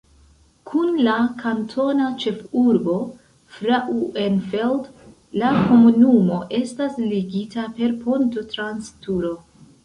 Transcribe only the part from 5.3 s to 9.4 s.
la komunumo estas ligita per ponto trans Turo.